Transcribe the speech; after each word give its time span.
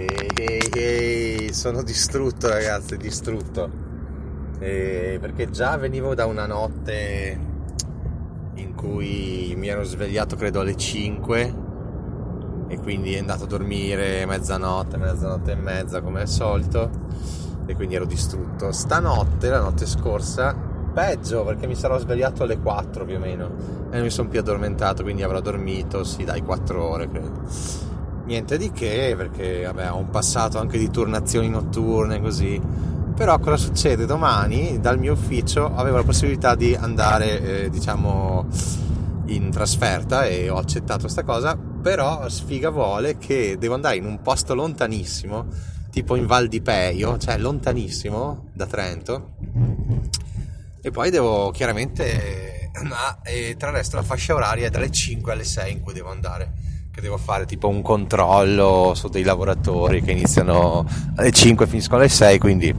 Ehi, 0.00 0.70
ehi, 0.72 1.52
sono 1.52 1.82
distrutto 1.82 2.48
ragazzi, 2.48 2.96
distrutto. 2.96 3.68
E 4.60 5.18
perché 5.20 5.50
già 5.50 5.76
venivo 5.76 6.14
da 6.14 6.24
una 6.26 6.46
notte 6.46 7.36
in 8.54 8.74
cui 8.76 9.54
mi 9.56 9.66
ero 9.66 9.82
svegliato 9.82 10.36
credo 10.36 10.60
alle 10.60 10.76
5 10.76 11.54
e 12.68 12.78
quindi 12.78 13.14
è 13.14 13.18
andato 13.18 13.44
a 13.44 13.46
dormire 13.48 14.24
mezzanotte, 14.24 14.96
mezzanotte 14.98 15.52
e 15.52 15.56
mezza 15.56 16.00
come 16.00 16.20
al 16.20 16.28
solito 16.28 16.90
e 17.66 17.74
quindi 17.74 17.96
ero 17.96 18.04
distrutto. 18.04 18.70
Stanotte, 18.70 19.48
la 19.48 19.60
notte 19.60 19.84
scorsa, 19.84 20.54
peggio 20.94 21.42
perché 21.44 21.66
mi 21.66 21.74
sarò 21.74 21.98
svegliato 21.98 22.44
alle 22.44 22.58
4 22.58 23.04
più 23.04 23.16
o 23.16 23.18
meno 23.18 23.46
e 23.90 23.94
non 23.94 24.02
mi 24.02 24.10
sono 24.10 24.28
più 24.28 24.38
addormentato, 24.38 25.02
quindi 25.02 25.24
avrò 25.24 25.40
dormito, 25.40 26.04
sì 26.04 26.22
dai, 26.22 26.42
4 26.42 26.84
ore 26.84 27.08
credo 27.08 27.87
niente 28.28 28.58
di 28.58 28.70
che 28.70 29.14
perché 29.16 29.64
vabbè, 29.64 29.90
ho 29.90 29.96
un 29.96 30.10
passato 30.10 30.58
anche 30.58 30.76
di 30.78 30.90
turnazioni 30.90 31.48
notturne 31.48 32.20
così. 32.20 32.60
Però 33.16 33.36
cosa 33.40 33.56
succede? 33.56 34.06
Domani 34.06 34.78
dal 34.80 34.98
mio 34.98 35.14
ufficio 35.14 35.74
avevo 35.74 35.96
la 35.96 36.04
possibilità 36.04 36.54
di 36.54 36.74
andare 36.74 37.64
eh, 37.64 37.70
diciamo 37.70 38.46
in 39.26 39.50
trasferta 39.50 40.26
e 40.26 40.50
ho 40.50 40.58
accettato 40.58 41.00
questa 41.00 41.24
cosa. 41.24 41.56
Però 41.56 42.28
sfiga 42.28 42.68
vuole 42.68 43.16
che 43.16 43.56
devo 43.58 43.74
andare 43.74 43.96
in 43.96 44.04
un 44.04 44.20
posto 44.20 44.54
lontanissimo 44.54 45.46
tipo 45.90 46.14
in 46.16 46.26
Val 46.26 46.48
di 46.48 46.60
Peio 46.60 47.16
cioè 47.16 47.38
lontanissimo 47.38 48.50
da 48.52 48.66
Trento. 48.66 49.36
E 50.82 50.90
poi 50.90 51.10
devo 51.10 51.50
chiaramente 51.50 52.70
ma, 52.84 53.20
e 53.22 53.56
tra 53.58 53.70
il 53.70 53.76
resto 53.76 53.96
la 53.96 54.02
fascia 54.02 54.34
oraria 54.34 54.66
è 54.66 54.70
dalle 54.70 54.90
5 54.90 55.32
alle 55.32 55.44
6 55.44 55.72
in 55.72 55.80
cui 55.80 55.94
devo 55.94 56.10
andare 56.10 56.57
che 56.98 57.04
devo 57.04 57.16
fare 57.16 57.46
tipo 57.46 57.68
un 57.68 57.80
controllo 57.80 58.92
su 58.96 59.06
dei 59.06 59.22
lavoratori 59.22 60.02
che 60.02 60.10
iniziano 60.10 60.84
alle 61.14 61.30
5 61.30 61.64
e 61.64 61.68
finiscono 61.68 62.00
alle 62.00 62.08
6, 62.08 62.38
quindi 62.38 62.74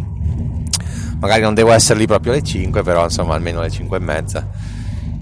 magari 1.20 1.42
non 1.42 1.54
devo 1.54 1.72
essere 1.72 2.00
lì 2.00 2.06
proprio 2.06 2.34
alle 2.34 2.44
5, 2.44 2.84
però 2.84 3.06
insomma 3.06 3.36
almeno 3.36 3.60
alle 3.60 3.70
5 3.70 3.96
e 3.96 4.00
mezza. 4.02 4.48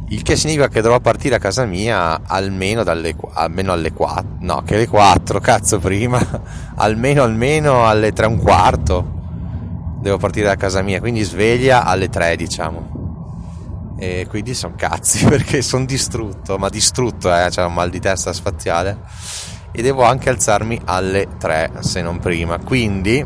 Il 0.09 0.23
che 0.23 0.35
significa 0.35 0.67
che 0.67 0.81
dovrò 0.81 0.99
partire 0.99 1.35
a 1.35 1.39
casa 1.39 1.65
mia 1.65 2.21
almeno, 2.25 2.81
dalle, 2.81 3.15
almeno 3.33 3.71
alle 3.71 3.93
4, 3.93 4.37
no 4.39 4.63
che 4.65 4.73
alle 4.73 4.87
4, 4.87 5.39
cazzo 5.41 5.77
prima, 5.77 6.19
almeno 6.77 7.21
almeno 7.21 7.85
alle 7.85 8.11
3 8.11 8.25
e 8.25 8.27
un 8.27 8.37
quarto 8.39 9.15
devo 9.99 10.17
partire 10.17 10.47
da 10.47 10.55
casa 10.55 10.81
mia, 10.81 10.99
quindi 10.99 11.21
sveglia 11.21 11.83
alle 11.83 12.09
3 12.09 12.35
diciamo 12.35 12.96
e 13.97 14.27
quindi 14.29 14.53
sono 14.53 14.75
cazzi 14.75 15.25
perché 15.27 15.61
sono 15.61 15.85
distrutto, 15.85 16.57
ma 16.57 16.69
distrutto, 16.69 17.33
eh, 17.33 17.47
c'è 17.49 17.63
un 17.63 17.73
mal 17.73 17.89
di 17.89 17.99
testa 17.99 18.31
spaziale 18.31 18.99
e 19.71 19.81
devo 19.81 20.03
anche 20.03 20.29
alzarmi 20.29 20.79
alle 20.85 21.27
3 21.37 21.71
se 21.79 22.01
non 22.01 22.19
prima. 22.19 22.59
Quindi, 22.59 23.25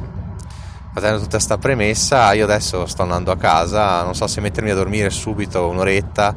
facendo 0.94 1.18
tutta 1.18 1.38
questa 1.38 1.58
premessa, 1.58 2.34
io 2.34 2.46
adesso 2.46 2.86
sto 2.86 3.02
andando 3.04 3.32
a 3.32 3.38
casa, 3.38 4.04
non 4.04 4.16
so 4.16 4.28
se 4.28 4.42
mettermi 4.42 4.72
a 4.72 4.76
dormire 4.76 5.10
subito 5.10 5.68
un'oretta, 5.68 6.34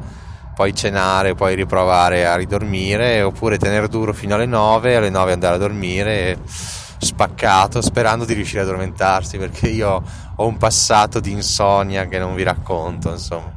poi 0.53 0.73
cenare, 0.73 1.35
poi 1.35 1.55
riprovare 1.55 2.25
a 2.25 2.35
ridormire, 2.35 3.21
oppure 3.21 3.57
tenere 3.57 3.87
duro 3.87 4.13
fino 4.13 4.35
alle 4.35 4.45
9, 4.45 4.95
alle 4.95 5.09
9 5.09 5.31
andare 5.33 5.55
a 5.55 5.59
dormire 5.59 6.39
spaccato 6.97 7.81
sperando 7.81 8.23
di 8.23 8.33
riuscire 8.33 8.61
ad 8.61 8.67
addormentarsi 8.67 9.37
perché 9.37 9.67
io 9.67 10.01
ho 10.33 10.47
un 10.47 10.57
passato 10.57 11.19
di 11.19 11.31
insonnia 11.31 12.07
che 12.07 12.17
non 12.17 12.33
vi 12.33 12.43
racconto 12.43 13.11
insomma 13.11 13.51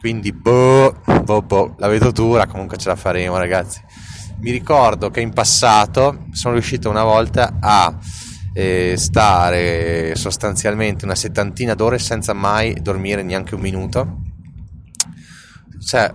quindi, 0.00 0.32
boh, 0.32 1.00
boh, 1.24 1.42
boh, 1.42 1.74
la 1.78 1.88
vedo 1.88 2.12
dura, 2.12 2.46
comunque 2.46 2.76
ce 2.76 2.88
la 2.88 2.96
faremo, 2.96 3.36
ragazzi. 3.36 3.80
Mi 4.40 4.52
ricordo 4.52 5.10
che 5.10 5.20
in 5.20 5.32
passato 5.32 6.26
sono 6.32 6.54
riuscito 6.54 6.88
una 6.88 7.02
volta 7.02 7.58
a 7.60 7.98
eh, 8.52 8.94
stare 8.96 10.14
sostanzialmente 10.14 11.04
una 11.04 11.16
settantina 11.16 11.74
d'ore 11.74 11.98
senza 11.98 12.32
mai 12.32 12.74
dormire 12.80 13.22
neanche 13.22 13.56
un 13.56 13.60
minuto. 13.60 14.18
Cioè, 15.84 16.14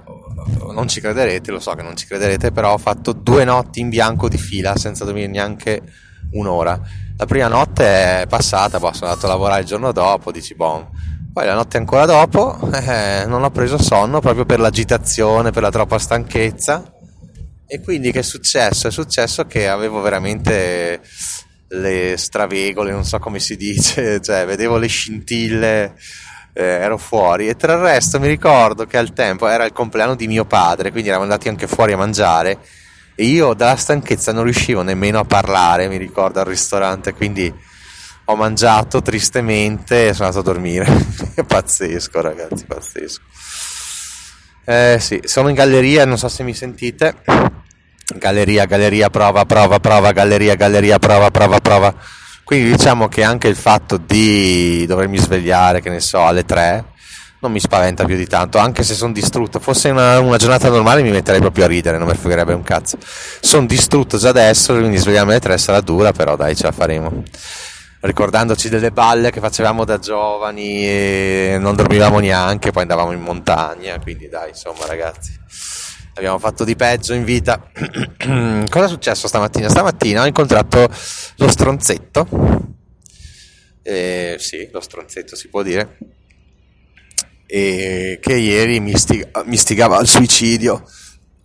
non 0.74 0.88
ci 0.88 1.02
crederete, 1.02 1.52
lo 1.52 1.60
so 1.60 1.74
che 1.74 1.82
non 1.84 1.98
ci 1.98 2.06
crederete, 2.06 2.52
però 2.52 2.74
ho 2.74 2.78
fatto 2.78 3.12
due 3.12 3.44
notti 3.44 3.82
in 3.82 3.90
bianco 3.90 4.30
di 4.30 4.38
fila 4.38 4.78
senza 4.78 5.04
dormire 5.04 5.28
neanche 5.28 5.82
un'ora. 6.32 6.80
La 7.18 7.26
prima 7.26 7.48
notte 7.48 8.22
è 8.22 8.26
passata, 8.28 8.80
poi 8.80 8.94
sono 8.94 9.10
andato 9.10 9.26
a 9.26 9.30
lavorare 9.30 9.62
il 9.62 9.68
giorno 9.68 9.92
dopo, 9.92 10.32
dici, 10.32 10.56
boh 10.56 10.90
poi 11.34 11.48
la 11.48 11.56
notte 11.56 11.78
ancora 11.78 12.06
dopo 12.06 12.60
eh, 12.72 13.26
non 13.26 13.44
ho 13.44 13.50
preso 13.50 13.82
sonno 13.82 14.22
proprio 14.22 14.46
per 14.46 14.60
l'agitazione, 14.60 15.50
per 15.50 15.64
la 15.64 15.72
troppa 15.72 15.98
stanchezza. 15.98 16.94
E 17.66 17.82
quindi 17.82 18.12
che 18.12 18.20
è 18.20 18.24
successo? 18.24 18.88
È 18.88 18.92
successo 18.92 19.46
che 19.46 19.68
avevo 19.68 20.00
veramente 20.02 21.02
le 21.70 22.16
stravegole, 22.18 22.92
non 22.92 23.04
so 23.04 23.18
come 23.18 23.40
si 23.40 23.58
dice, 23.58 24.22
cioè 24.24 24.46
vedevo 24.46 24.78
le 24.78 24.86
scintille, 24.86 25.96
eh, 26.54 26.64
ero 26.64 27.00
fuori. 27.00 27.48
E 27.48 27.56
tra 27.56 27.74
il 27.74 27.80
resto 27.80 28.20
mi 28.20 28.28
ricordo 28.28 28.86
che 28.86 28.98
al 28.98 29.14
tempo 29.14 29.48
era 29.48 29.66
il 29.66 29.74
compleanno 29.74 30.14
di 30.14 30.28
mio 30.28 30.46
padre, 30.46 30.92
quindi 30.92 31.10
eravamo 31.10 31.32
andati 31.32 31.50
anche 31.50 31.66
fuori 31.66 31.94
a 31.94 31.98
mangiare. 31.98 32.60
E 33.16 33.26
io 33.26 33.56
dalla 33.56 33.76
stanchezza 33.76 34.32
non 34.32 34.44
riuscivo 34.44 34.84
nemmeno 34.84 35.18
a 35.18 35.26
parlare, 35.26 35.88
mi 35.88 35.98
ricordo 35.98 36.40
al 36.40 36.46
ristorante, 36.46 37.14
quindi 37.14 37.52
ho 38.26 38.36
mangiato 38.36 39.02
tristemente 39.02 40.08
e 40.08 40.14
sono 40.14 40.30
andato 40.30 40.50
a 40.50 40.54
dormire. 40.54 40.88
pazzesco, 41.46 42.22
ragazzi, 42.22 42.66
pazzesco. 42.66 43.22
Eh 44.66 44.98
sì, 45.00 45.20
sono 45.26 45.50
in 45.50 45.56
galleria, 45.56 46.06
non 46.06 46.18
so 46.18 46.30
se 46.30 46.44
mi 46.44 46.54
sentite. 46.54 47.16
Galleria, 48.16 48.66
galleria, 48.66 49.10
prova, 49.10 49.46
prova, 49.46 49.80
prova, 49.80 50.12
galleria, 50.12 50.56
galleria, 50.56 51.00
prova, 51.00 51.32
prova, 51.32 51.60
prova. 51.60 51.94
Quindi 52.46 52.72
diciamo 52.72 53.08
che 53.08 53.24
anche 53.24 53.48
il 53.48 53.56
fatto 53.56 53.98
di 53.98 54.86
dovermi 54.86 55.18
svegliare, 55.18 55.82
che 55.82 55.90
ne 55.90 56.00
so, 56.00 56.26
alle 56.26 56.46
3 56.46 56.92
non 57.40 57.52
mi 57.52 57.60
spaventa 57.60 58.06
più 58.06 58.16
di 58.16 58.26
tanto, 58.26 58.58
anche 58.58 58.84
se 58.84 58.94
sono 58.94 59.12
distrutto. 59.12 59.60
Fosse 59.60 59.90
una, 59.90 60.20
una, 60.20 60.38
giornata 60.38 60.70
normale 60.70 61.02
mi 61.02 61.12
metterei 61.12 61.42
proprio 61.42 61.66
a 61.66 61.68
ridere, 61.68 61.98
non 61.98 62.08
mi 62.08 62.16
fregherebbe 62.16 62.54
un 62.54 62.64
cazzo. 62.64 62.98
Sono 63.42 63.66
distrutto 63.66 64.18
già 64.18 64.30
adesso, 64.30 64.74
quindi 64.74 64.96
svegliarmi 64.96 65.32
alle 65.32 65.42
3 65.42 65.58
sarà 65.58 65.82
dura, 65.82 66.14
però 66.14 66.38
dai, 66.38 66.56
ce 66.56 66.64
la 66.64 66.72
faremo 66.72 67.24
ricordandoci 68.04 68.68
delle 68.68 68.92
balle 68.92 69.32
che 69.32 69.40
facevamo 69.40 69.86
da 69.86 69.98
giovani 69.98 70.86
e 70.86 71.58
non 71.60 71.76
dormivamo 71.76 72.20
neanche, 72.20 72.72
poi 72.72 72.82
andavamo 72.82 73.14
in 73.14 73.22
montagna, 73.22 73.98
quindi 74.00 74.28
dai, 74.28 74.50
insomma 74.50 74.86
ragazzi, 74.86 75.32
abbiamo 76.16 76.38
fatto 76.38 76.66
di 76.66 76.76
peggio 76.76 77.14
in 77.14 77.24
vita. 77.24 77.70
Cosa 78.70 78.86
è 78.86 78.90
successo 78.90 79.28
stamattina? 79.28 79.70
Stamattina 79.70 80.24
ho 80.24 80.26
incontrato 80.26 80.90
lo 81.38 81.50
stronzetto, 81.50 82.28
eh, 83.82 84.36
sì, 84.38 84.68
lo 84.72 84.82
stronzetto 84.82 85.38
si 85.38 85.48
può 85.48 85.62
dire, 85.64 85.98
e 87.46 88.20
che 88.22 88.34
ieri 88.36 88.82
mi, 88.82 88.98
stiga, 88.98 89.44
mi 89.46 89.56
stigava 89.56 89.98
al 89.98 90.08
suicidio 90.08 90.84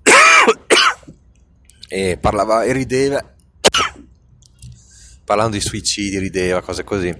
e 1.88 2.18
parlava 2.20 2.64
e 2.64 2.72
rideva 2.72 3.22
parlando 5.28 5.58
di 5.58 5.60
suicidi, 5.60 6.18
rideva, 6.18 6.62
cose 6.62 6.84
così. 6.84 7.14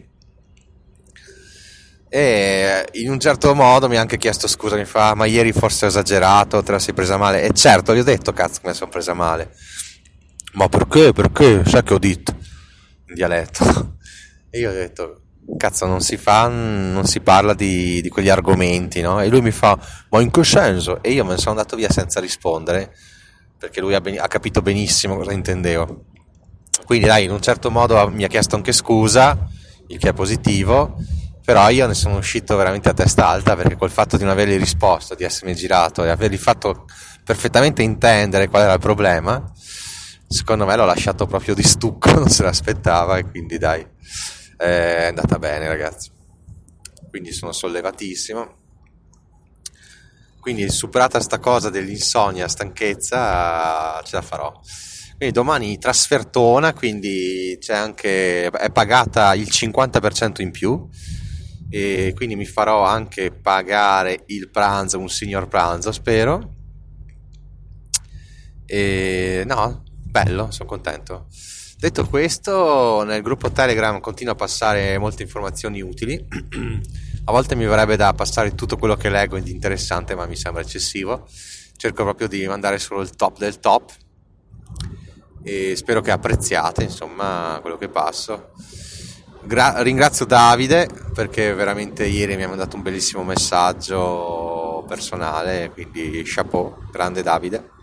E 2.08 2.86
in 2.92 3.10
un 3.10 3.20
certo 3.20 3.54
modo 3.54 3.86
mi 3.86 3.98
ha 3.98 4.00
anche 4.00 4.16
chiesto 4.16 4.48
scusa, 4.48 4.76
mi 4.76 4.86
fa, 4.86 5.14
ma 5.14 5.26
ieri 5.26 5.52
forse 5.52 5.84
ho 5.84 5.88
esagerato, 5.88 6.62
te 6.62 6.72
la 6.72 6.78
sei 6.78 6.94
presa 6.94 7.18
male? 7.18 7.42
E 7.42 7.52
certo, 7.52 7.94
gli 7.94 7.98
ho 7.98 8.04
detto, 8.04 8.32
cazzo, 8.32 8.60
me 8.62 8.70
la 8.70 8.74
sono 8.74 8.91
presa 8.91 9.12
male. 9.12 9.54
Ma 10.54 10.70
perché? 10.70 11.12
Perché? 11.12 11.66
Sai 11.66 11.82
che 11.82 11.92
ho 11.92 11.98
detto? 11.98 12.34
In 13.08 13.14
dialetto. 13.14 13.97
E 14.50 14.60
io 14.60 14.70
ho 14.70 14.72
detto, 14.72 15.24
cazzo, 15.58 15.84
non 15.84 16.00
si 16.00 16.16
fa, 16.16 16.48
non 16.48 17.04
si 17.04 17.20
parla 17.20 17.52
di, 17.52 18.00
di 18.00 18.08
quegli 18.08 18.30
argomenti, 18.30 19.02
no? 19.02 19.20
E 19.20 19.28
lui 19.28 19.42
mi 19.42 19.50
fa, 19.50 19.78
ma 20.08 20.22
in 20.22 20.30
che 20.30 20.42
senso? 20.42 21.02
E 21.02 21.10
io 21.12 21.22
me 21.22 21.32
ne 21.32 21.36
sono 21.36 21.50
andato 21.50 21.76
via 21.76 21.91
senza 21.91 22.18
rispondere, 22.18 22.97
perché 23.58 23.82
lui 23.82 23.92
ha, 23.92 24.00
ben, 24.00 24.18
ha 24.18 24.26
capito 24.26 24.62
benissimo 24.62 25.16
cosa 25.16 25.32
intendevo. 25.32 26.06
Quindi 26.84 27.06
dai, 27.06 27.25
in 27.25 27.31
un 27.31 27.41
certo 27.41 27.71
modo 27.71 28.09
mi 28.09 28.25
ha 28.25 28.28
chiesto 28.28 28.57
anche 28.57 28.72
scusa, 28.72 29.48
il 29.89 29.98
che 29.98 30.10
è 30.10 30.13
positivo, 30.13 30.97
però 31.45 31.69
io 31.71 31.86
ne 31.86 31.95
sono 31.95 32.19
uscito 32.19 32.57
veramente 32.57 32.89
a 32.89 32.95
testa 32.95 33.27
alta 33.27 33.57
perché 33.57 33.77
col 33.77 33.91
fatto 33.91 34.16
di 34.16 34.25
non 34.25 34.33
avergli 34.33 34.59
risposto, 34.59 35.15
di 35.15 35.25
essermi 35.25 35.54
girato 35.54 36.04
e 36.04 36.10
avergli 36.10 36.36
fatto 36.36 36.84
perfettamente 37.25 37.83
intendere 37.83 38.48
qual 38.48 38.63
era 38.63 38.75
il 38.75 38.80
problema, 38.80 39.51
secondo 40.27 40.66
me 40.66 40.77
l'ho 40.77 40.84
lasciato 40.84 41.27
proprio 41.27 41.54
di 41.54 41.63
stucco, 41.63 42.13
non 42.19 42.28
se 42.28 42.42
l'aspettava 42.42 43.19
e 43.19 43.24
quindi 43.28 43.59
dai, 43.59 43.86
è 44.57 45.07
andata 45.09 45.39
bene 45.39 45.69
ragazzi. 45.69 46.10
Quindi 47.09 47.33
sono 47.33 47.53
sollevatissimo. 47.53 48.57
Quindi 50.41 50.69
superata 50.71 51.21
sta 51.21 51.39
cosa 51.39 51.71
dell'insonnia, 51.71 52.48
stanchezza, 52.48 54.01
ce 54.03 54.16
la 54.16 54.22
farò. 54.22 54.60
Quindi 55.18 55.34
domani 55.34 55.78
trasfertona, 55.78 56.72
quindi 56.72 57.59
c'è 57.59 57.74
anche, 57.74 58.47
è 58.47 58.70
pagata 58.70 59.34
il 59.34 59.48
50% 59.50 60.41
in 60.42 60.53
più 60.53 60.88
e 61.68 62.12
quindi 62.15 62.36
mi 62.36 62.44
farò 62.44 62.84
anche 62.84 63.32
pagare 63.32 64.22
il 64.26 64.48
pranzo, 64.48 65.00
un 65.00 65.09
signor 65.09 65.48
pranzo 65.48 65.91
spero. 65.91 66.54
E 68.65 69.42
no, 69.44 69.82
bello, 70.04 70.53
sono 70.53 70.68
contento. 70.68 71.26
Detto 71.76 72.06
questo, 72.06 73.03
nel 73.03 73.21
gruppo 73.21 73.50
Telegram 73.50 73.98
continuo 73.98 74.34
a 74.34 74.36
passare 74.36 74.98
molte 74.98 75.24
informazioni 75.24 75.80
utili. 75.80 76.14
a 77.24 77.32
volte 77.32 77.56
mi 77.56 77.66
verrebbe 77.66 77.97
da 77.97 78.12
passare 78.12 78.54
tutto 78.54 78.76
quello 78.76 78.94
che 78.94 79.10
leggo 79.10 79.36
di 79.41 79.50
interessante, 79.50 80.14
ma 80.14 80.26
mi 80.26 80.36
sembra 80.36 80.62
eccessivo. 80.62 81.26
Cerco 81.76 82.04
proprio 82.04 82.28
di 82.28 82.47
mandare 82.47 82.78
solo 82.78 83.00
il 83.00 83.10
top 83.10 83.38
del 83.38 83.59
top 83.59 84.06
e 85.48 85.77
spero 85.77 86.00
che 86.00 86.10
apprezziate 86.10 86.84
insomma 86.84 87.59
quello 87.60 87.78
che 87.78 87.89
passo. 87.89 88.50
Gra- 89.42 89.80
ringrazio 89.83 90.27
Davide 90.27 90.89
perché 91.15 91.54
veramente 91.54 92.04
ieri 92.04 92.36
mi 92.36 92.42
ha 92.42 92.48
mandato 92.48 92.77
un 92.77 92.83
bellissimo 92.83 93.24
messaggio 93.24 94.84
personale, 94.86 95.71
quindi 95.72 96.22
chapeau, 96.24 96.89
grande 96.91 97.22
Davide 97.22 97.77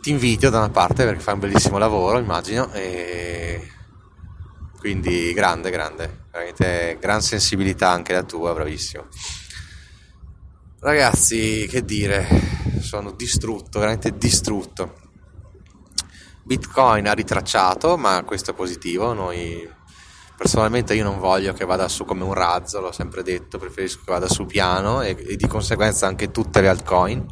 ti 0.00 0.10
invidio 0.10 0.50
da 0.50 0.58
una 0.58 0.70
parte 0.70 1.04
perché 1.04 1.20
fai 1.20 1.34
un 1.34 1.40
bellissimo 1.40 1.78
lavoro, 1.78 2.18
immagino, 2.18 2.72
e 2.72 3.70
quindi 4.78 5.32
grande, 5.34 5.70
grande, 5.70 6.24
veramente 6.30 6.96
gran 6.98 7.20
sensibilità 7.20 7.90
anche 7.90 8.14
la 8.14 8.22
tua, 8.22 8.54
bravissimo. 8.54 9.06
Ragazzi, 10.80 11.66
che 11.68 11.84
dire, 11.84 12.26
sono 12.80 13.12
distrutto, 13.12 13.78
veramente 13.78 14.16
distrutto. 14.16 14.99
Bitcoin 16.50 17.06
ha 17.06 17.12
ritracciato, 17.12 17.96
ma 17.96 18.24
questo 18.24 18.50
è 18.50 18.54
positivo, 18.54 19.12
noi 19.12 19.64
personalmente 20.36 20.94
io 20.94 21.04
non 21.04 21.20
voglio 21.20 21.52
che 21.52 21.64
vada 21.64 21.86
su 21.86 22.04
come 22.04 22.24
un 22.24 22.34
razzo, 22.34 22.80
l'ho 22.80 22.90
sempre 22.90 23.22
detto, 23.22 23.56
preferisco 23.56 24.00
che 24.04 24.10
vada 24.10 24.28
su 24.28 24.46
piano 24.46 25.00
e, 25.00 25.10
e 25.28 25.36
di 25.36 25.46
conseguenza 25.46 26.08
anche 26.08 26.32
tutte 26.32 26.60
le 26.60 26.66
altcoin. 26.66 27.24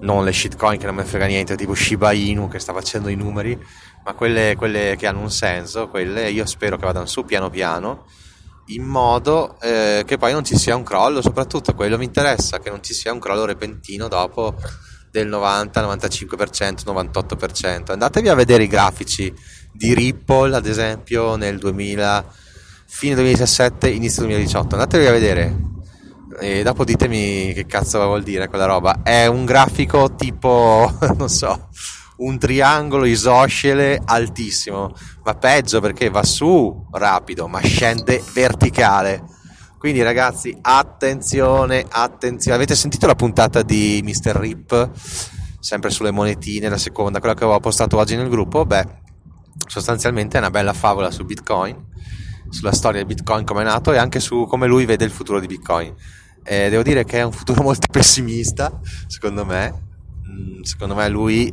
Non 0.00 0.22
le 0.22 0.34
shitcoin 0.34 0.78
che 0.78 0.84
non 0.84 0.96
ne 0.96 1.06
frega 1.06 1.24
niente, 1.24 1.56
tipo 1.56 1.74
Shiba 1.74 2.12
Inu 2.12 2.46
che 2.48 2.58
sta 2.58 2.74
facendo 2.74 3.08
i 3.08 3.14
numeri, 3.14 3.58
ma 4.04 4.12
quelle, 4.12 4.54
quelle 4.54 4.96
che 4.98 5.06
hanno 5.06 5.20
un 5.20 5.30
senso, 5.30 5.88
quelle 5.88 6.30
io 6.30 6.44
spero 6.44 6.76
che 6.76 6.84
vadano 6.84 7.06
su 7.06 7.24
piano 7.24 7.48
piano, 7.48 8.04
in 8.66 8.82
modo 8.82 9.58
eh, 9.62 10.02
che 10.04 10.18
poi 10.18 10.32
non 10.32 10.44
ci 10.44 10.58
sia 10.58 10.76
un 10.76 10.82
crollo, 10.82 11.22
soprattutto 11.22 11.74
quello 11.74 11.96
mi 11.96 12.04
interessa, 12.04 12.58
che 12.58 12.68
non 12.68 12.82
ci 12.82 12.92
sia 12.92 13.14
un 13.14 13.18
crollo 13.18 13.46
repentino 13.46 14.08
dopo 14.08 14.56
del 15.10 15.26
90, 15.26 15.82
95%, 15.82 16.84
98%. 16.86 17.92
Andatevi 17.92 18.28
a 18.28 18.34
vedere 18.34 18.64
i 18.64 18.68
grafici 18.68 19.32
di 19.72 19.94
Ripple, 19.94 20.56
ad 20.56 20.66
esempio, 20.66 21.36
nel 21.36 21.58
2000, 21.58 22.24
fine 22.86 23.14
2017, 23.14 23.88
inizio 23.88 24.22
2018. 24.22 24.74
Andatevi 24.74 25.06
a 25.06 25.12
vedere 25.12 25.68
e 26.38 26.62
dopo 26.62 26.84
ditemi 26.84 27.52
che 27.52 27.66
cazzo 27.66 28.02
vuol 28.04 28.22
dire 28.22 28.48
quella 28.48 28.66
roba. 28.66 29.02
È 29.02 29.26
un 29.26 29.44
grafico 29.44 30.14
tipo, 30.14 30.90
non 31.16 31.28
so, 31.28 31.68
un 32.18 32.38
triangolo 32.38 33.04
isoscele 33.04 34.00
altissimo, 34.04 34.94
ma 35.24 35.34
peggio 35.34 35.80
perché 35.80 36.08
va 36.08 36.22
su 36.22 36.86
rapido, 36.92 37.48
ma 37.48 37.60
scende 37.60 38.22
verticale. 38.32 39.22
Quindi 39.80 40.02
ragazzi, 40.02 40.54
attenzione, 40.60 41.82
attenzione. 41.88 42.56
Avete 42.56 42.76
sentito 42.76 43.06
la 43.06 43.14
puntata 43.14 43.62
di 43.62 44.00
Mr. 44.04 44.36
Rip? 44.36 44.90
Sempre 45.58 45.88
sulle 45.88 46.10
monetine, 46.10 46.68
la 46.68 46.76
seconda, 46.76 47.18
quella 47.18 47.34
che 47.34 47.44
avevo 47.44 47.60
postato 47.60 47.96
oggi 47.96 48.14
nel 48.14 48.28
gruppo? 48.28 48.66
Beh, 48.66 48.86
sostanzialmente 49.66 50.36
è 50.36 50.40
una 50.40 50.50
bella 50.50 50.74
favola 50.74 51.10
su 51.10 51.24
Bitcoin, 51.24 51.76
sulla 52.50 52.72
storia 52.72 53.00
di 53.00 53.14
Bitcoin 53.14 53.44
come 53.46 53.62
è 53.62 53.64
nato 53.64 53.92
e 53.92 53.96
anche 53.96 54.20
su 54.20 54.46
come 54.46 54.66
lui 54.66 54.84
vede 54.84 55.06
il 55.06 55.10
futuro 55.10 55.40
di 55.40 55.46
Bitcoin 55.46 55.94
eh, 56.42 56.70
devo 56.70 56.82
dire 56.82 57.04
che 57.04 57.18
è 57.18 57.22
un 57.22 57.32
futuro 57.32 57.62
molto 57.64 57.86
pessimista, 57.90 58.80
secondo 59.06 59.44
me. 59.44 59.88
Mm, 60.28 60.62
secondo 60.62 60.94
me 60.94 61.08
lui, 61.08 61.52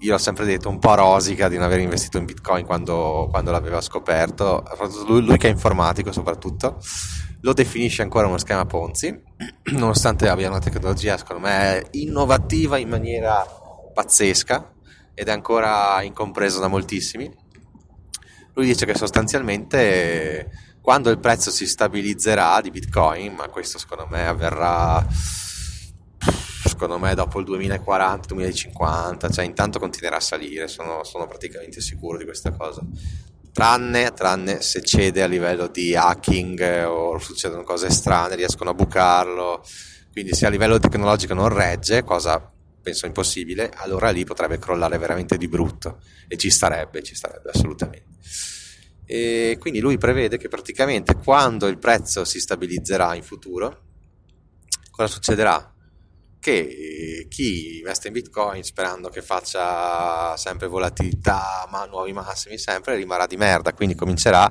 io 0.00 0.14
ho 0.14 0.18
sempre 0.18 0.44
detto, 0.44 0.68
un 0.68 0.78
po' 0.78 0.94
rosica 0.94 1.48
di 1.48 1.56
non 1.56 1.64
aver 1.64 1.80
investito 1.80 2.18
in 2.18 2.24
Bitcoin 2.24 2.64
quando, 2.64 3.28
quando 3.30 3.50
l'aveva 3.50 3.80
scoperto, 3.80 4.64
lui, 5.06 5.22
lui 5.22 5.36
che 5.36 5.48
è 5.48 5.50
informatico 5.50 6.12
soprattutto, 6.12 6.78
lo 7.42 7.52
definisce 7.52 8.02
ancora 8.02 8.26
uno 8.26 8.38
schema 8.38 8.64
Ponzi, 8.64 9.22
nonostante 9.72 10.28
abbia 10.28 10.48
una 10.48 10.58
tecnologia, 10.58 11.16
secondo 11.16 11.46
me, 11.46 11.86
innovativa 11.92 12.78
in 12.78 12.88
maniera 12.88 13.44
pazzesca 13.92 14.72
ed 15.14 15.28
è 15.28 15.32
ancora 15.32 16.00
incompreso 16.02 16.60
da 16.60 16.68
moltissimi. 16.68 17.30
Lui 18.54 18.66
dice 18.66 18.86
che 18.86 18.94
sostanzialmente 18.94 20.50
quando 20.80 21.10
il 21.10 21.18
prezzo 21.18 21.50
si 21.50 21.66
stabilizzerà 21.66 22.60
di 22.62 22.70
Bitcoin, 22.70 23.34
ma 23.34 23.48
questo 23.48 23.78
secondo 23.78 24.06
me 24.10 24.26
avverrà 24.26 25.06
secondo 26.80 26.98
me 26.98 27.14
dopo 27.14 27.38
il 27.40 27.46
2040-2050, 27.46 29.30
cioè 29.30 29.44
intanto 29.44 29.78
continuerà 29.78 30.16
a 30.16 30.20
salire, 30.20 30.66
sono, 30.66 31.04
sono, 31.04 31.26
praticamente 31.26 31.82
sicuro 31.82 32.16
di 32.16 32.24
questa 32.24 32.52
cosa. 32.52 32.80
Tranne, 33.52 34.14
tranne 34.14 34.62
se 34.62 34.80
cede 34.80 35.22
a 35.22 35.26
livello 35.26 35.66
di 35.66 35.94
hacking 35.94 36.86
o 36.86 37.18
succedono 37.18 37.64
cose 37.64 37.90
strane, 37.90 38.34
riescono 38.34 38.70
a 38.70 38.74
bucarlo, 38.74 39.62
quindi 40.10 40.32
se 40.32 40.46
a 40.46 40.48
livello 40.48 40.78
tecnologico 40.78 41.34
non 41.34 41.50
regge, 41.50 42.02
cosa 42.02 42.50
penso 42.82 43.04
impossibile, 43.04 43.70
allora 43.74 44.08
lì 44.08 44.24
potrebbe 44.24 44.58
crollare 44.58 44.96
veramente 44.96 45.36
di 45.36 45.48
brutto 45.48 46.00
e 46.28 46.38
ci 46.38 46.48
starebbe, 46.48 47.02
ci 47.02 47.14
starebbe 47.14 47.50
assolutamente 47.50 48.08
e 49.04 49.56
quindi 49.58 49.80
lui 49.80 49.98
prevede 49.98 50.38
che 50.38 50.48
praticamente 50.48 51.16
quando 51.16 51.66
il 51.66 51.78
prezzo 51.78 52.24
si 52.24 52.38
stabilizzerà 52.38 53.14
in 53.16 53.24
futuro, 53.24 53.82
cosa 54.92 55.12
succederà? 55.12 55.74
Che 56.40 57.26
chi 57.28 57.78
investe 57.78 58.08
in 58.08 58.14
Bitcoin 58.14 58.62
sperando 58.62 59.08
che 59.08 59.22
faccia 59.22 60.36
sempre 60.36 60.66
volatilità, 60.66 61.68
ma 61.70 61.84
nuovi 61.84 62.12
massimi 62.12 62.58
sempre, 62.58 62.96
rimarrà 62.96 63.26
di 63.26 63.36
merda, 63.36 63.74
quindi 63.74 63.94
comincerà 63.94 64.50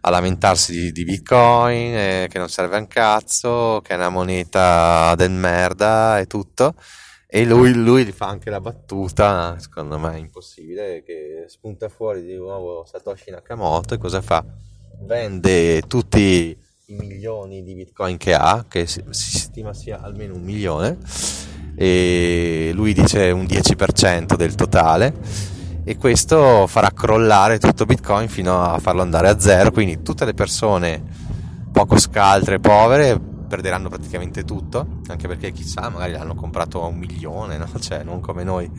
a 0.00 0.10
lamentarsi 0.10 0.72
di, 0.72 0.92
di 0.92 1.04
Bitcoin, 1.04 1.96
eh, 1.96 2.28
che 2.28 2.38
non 2.38 2.48
serve 2.48 2.76
un 2.78 2.88
cazzo, 2.88 3.80
che 3.82 3.92
è 3.92 3.96
una 3.96 4.10
moneta 4.10 5.14
del 5.16 5.30
merda 5.30 6.18
e 6.18 6.26
tutto 6.26 6.74
e 7.34 7.44
lui, 7.44 7.74
lui 7.74 8.04
fa 8.12 8.28
anche 8.28 8.48
la 8.48 8.60
battuta, 8.60 9.58
secondo 9.58 9.98
me 9.98 10.14
è 10.14 10.18
impossibile, 10.18 11.02
che 11.02 11.46
spunta 11.48 11.88
fuori 11.88 12.22
di 12.22 12.36
nuovo 12.36 12.84
Satoshi 12.84 13.32
Nakamoto 13.32 13.94
e 13.94 13.98
cosa 13.98 14.22
fa? 14.22 14.44
Vende 15.00 15.82
tutti 15.82 16.56
i 16.86 16.94
milioni 16.94 17.62
di 17.62 17.74
bitcoin 17.74 18.16
che 18.16 18.34
ha, 18.34 18.64
che 18.68 18.86
si, 18.86 19.02
si 19.10 19.38
stima 19.38 19.72
sia 19.72 20.00
almeno 20.02 20.34
un 20.34 20.42
milione, 20.42 20.98
e 21.76 22.70
lui 22.74 22.92
dice 22.92 23.30
un 23.30 23.44
10% 23.44 24.36
del 24.36 24.54
totale 24.54 25.14
e 25.82 25.96
questo 25.96 26.66
farà 26.66 26.90
crollare 26.90 27.58
tutto 27.58 27.84
bitcoin 27.84 28.28
fino 28.28 28.62
a 28.62 28.78
farlo 28.78 29.02
andare 29.02 29.28
a 29.28 29.38
zero, 29.38 29.70
quindi 29.70 30.02
tutte 30.02 30.24
le 30.24 30.34
persone 30.34 31.02
poco 31.72 31.98
scaltre, 31.98 32.60
povere 32.60 33.18
perderanno 33.48 33.88
praticamente 33.88 34.44
tutto, 34.44 35.00
anche 35.08 35.28
perché 35.28 35.52
chissà, 35.52 35.88
magari 35.88 36.12
l'hanno 36.12 36.34
comprato 36.34 36.82
a 36.82 36.86
un 36.86 36.96
milione, 36.96 37.56
no? 37.58 37.68
cioè 37.78 38.02
non 38.02 38.20
come 38.20 38.44
noi 38.44 38.70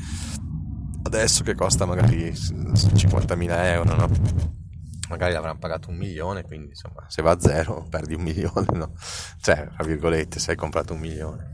adesso 1.03 1.43
che 1.43 1.53
costa 1.53 1.85
magari 1.85 2.31
50.000 2.31 3.65
euro, 3.65 3.95
no? 3.95 4.63
Magari 5.09 5.33
l'avranno 5.33 5.59
pagato 5.59 5.89
un 5.89 5.97
milione, 5.97 6.43
quindi 6.43 6.69
insomma 6.69 7.05
se 7.07 7.21
va 7.21 7.31
a 7.31 7.39
zero 7.39 7.85
perdi 7.89 8.15
un 8.15 8.21
milione, 8.21 8.67
no? 8.73 8.93
cioè 9.41 9.67
tra 9.75 9.85
virgolette 9.85 10.39
se 10.39 10.51
hai 10.51 10.57
comprato 10.57 10.93
un 10.93 10.99
milione. 10.99 11.51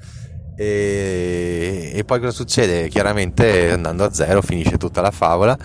E, 0.56 1.92
e, 1.96 2.04
poi 2.04 2.20
cosa 2.20 2.32
succede? 2.32 2.88
Chiaramente 2.90 3.72
andando 3.72 4.04
a 4.04 4.14
zero 4.14 4.42
finisce 4.42 4.78
tutta 4.78 5.02
la 5.02 5.10
favola 5.10 5.58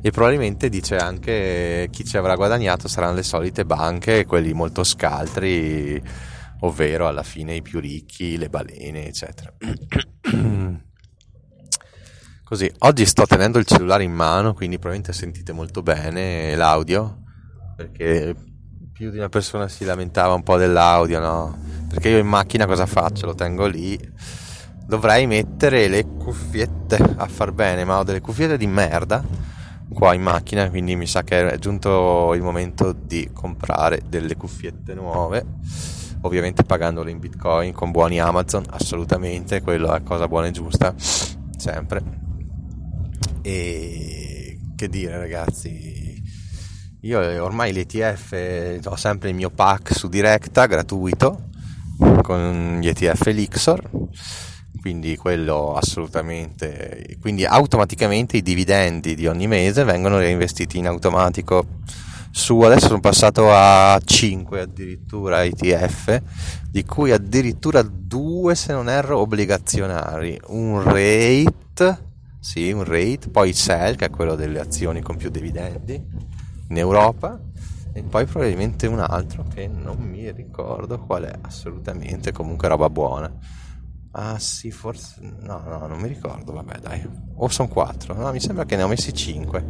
e 0.00 0.10
probabilmente 0.10 0.68
dice 0.68 0.96
anche 0.96 1.88
chi 1.90 2.04
ci 2.04 2.16
avrà 2.18 2.36
guadagnato 2.36 2.86
saranno 2.86 3.14
le 3.14 3.22
solite 3.22 3.64
banche, 3.64 4.26
quelli 4.26 4.52
molto 4.52 4.84
scaltri 4.84 6.00
ovvero 6.60 7.06
alla 7.06 7.22
fine 7.22 7.54
i 7.54 7.62
più 7.62 7.80
ricchi, 7.80 8.36
le 8.36 8.48
balene, 8.48 9.06
eccetera. 9.06 9.52
Così, 12.44 12.70
oggi 12.80 13.06
sto 13.06 13.26
tenendo 13.26 13.58
il 13.58 13.64
cellulare 13.64 14.02
in 14.04 14.12
mano, 14.12 14.54
quindi 14.54 14.78
probabilmente 14.78 15.16
sentite 15.18 15.52
molto 15.52 15.82
bene 15.82 16.54
l'audio, 16.54 17.23
perché 17.74 18.34
più 18.92 19.10
di 19.10 19.18
una 19.18 19.28
persona 19.28 19.68
si 19.68 19.84
lamentava 19.84 20.34
un 20.34 20.42
po' 20.42 20.56
dell'audio, 20.56 21.20
no? 21.20 21.58
Perché 21.88 22.10
io 22.10 22.18
in 22.18 22.26
macchina 22.26 22.66
cosa 22.66 22.86
faccio? 22.86 23.26
Lo 23.26 23.34
tengo 23.34 23.66
lì. 23.66 23.98
Dovrei 24.86 25.26
mettere 25.26 25.88
le 25.88 26.04
cuffiette 26.06 26.96
a 27.16 27.26
far 27.26 27.52
bene, 27.52 27.84
ma 27.84 27.98
ho 27.98 28.04
delle 28.04 28.20
cuffiette 28.20 28.56
di 28.56 28.66
merda 28.66 29.24
qua 29.92 30.14
in 30.14 30.22
macchina, 30.22 30.68
quindi 30.70 30.96
mi 30.96 31.06
sa 31.06 31.22
che 31.22 31.50
è 31.50 31.58
giunto 31.58 32.32
il 32.34 32.42
momento 32.42 32.92
di 32.92 33.30
comprare 33.32 34.02
delle 34.08 34.36
cuffiette 34.36 34.94
nuove 34.94 35.44
ovviamente 36.24 36.64
pagandolo 36.64 37.10
in 37.10 37.18
bitcoin 37.18 37.72
con 37.72 37.90
buoni 37.90 38.18
Amazon, 38.18 38.64
assolutamente, 38.70 39.60
quello 39.60 39.94
è 39.94 40.02
cosa 40.02 40.26
buona 40.26 40.48
e 40.48 40.50
giusta, 40.50 40.94
sempre. 40.96 42.02
E 43.42 44.58
che 44.74 44.88
dire 44.88 45.18
ragazzi, 45.18 46.03
io 47.04 47.44
ormai 47.44 47.72
l'ETF 47.72 48.80
ho 48.86 48.96
sempre 48.96 49.28
il 49.28 49.34
mio 49.34 49.50
pack 49.50 49.94
su 49.94 50.08
diretta 50.08 50.64
gratuito 50.64 51.50
con 52.22 52.78
gli 52.80 52.88
ETF 52.88 53.26
Elixor 53.26 53.90
quindi 54.80 55.16
quello 55.16 55.74
assolutamente, 55.76 57.16
quindi 57.18 57.46
automaticamente 57.46 58.36
i 58.36 58.42
dividendi 58.42 59.14
di 59.14 59.26
ogni 59.26 59.46
mese 59.46 59.82
vengono 59.82 60.18
reinvestiti 60.18 60.76
in 60.76 60.86
automatico. 60.86 61.66
Su, 62.30 62.60
adesso 62.60 62.88
sono 62.88 63.00
passato 63.00 63.50
a 63.50 63.98
5 64.04 64.60
addirittura 64.60 65.42
ETF, 65.42 66.20
di 66.70 66.84
cui 66.84 67.12
addirittura 67.12 67.80
2 67.80 68.54
se 68.54 68.74
non 68.74 68.90
erro 68.90 69.20
obbligazionari, 69.20 70.38
un 70.48 70.82
rate, 70.82 71.98
sì 72.38 72.70
un 72.70 72.84
rate, 72.84 73.30
poi 73.30 73.54
sell 73.54 73.96
che 73.96 74.04
è 74.04 74.10
quello 74.10 74.34
delle 74.34 74.60
azioni 74.60 75.00
con 75.00 75.16
più 75.16 75.30
dividendi 75.30 76.33
in 76.68 76.78
Europa 76.78 77.40
e 77.92 78.02
poi 78.02 78.26
probabilmente 78.26 78.86
un 78.86 78.98
altro 78.98 79.44
che 79.52 79.68
non 79.68 79.98
mi 79.98 80.30
ricordo 80.32 80.98
qual 80.98 81.24
è 81.24 81.38
assolutamente, 81.42 82.32
comunque 82.32 82.68
roba 82.68 82.90
buona. 82.90 83.32
Ah 84.16 84.38
sì, 84.38 84.70
forse... 84.70 85.16
No, 85.20 85.62
no, 85.66 85.86
non 85.86 86.00
mi 86.00 86.08
ricordo, 86.08 86.52
vabbè 86.52 86.78
dai. 86.78 87.08
O 87.34 87.48
sono 87.48 87.68
4, 87.68 88.14
no, 88.14 88.30
mi 88.30 88.40
sembra 88.40 88.64
che 88.64 88.76
ne 88.76 88.82
ho 88.84 88.88
messi 88.88 89.12
5. 89.12 89.64